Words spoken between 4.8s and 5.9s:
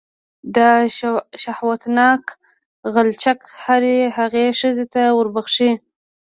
ته وربښې.